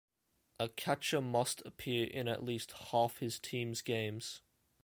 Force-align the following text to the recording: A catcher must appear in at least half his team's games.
A 0.59 0.67
catcher 0.67 1.21
must 1.21 1.61
appear 1.63 2.07
in 2.07 2.27
at 2.27 2.43
least 2.43 2.71
half 2.89 3.19
his 3.19 3.37
team's 3.37 3.83
games. 3.83 4.41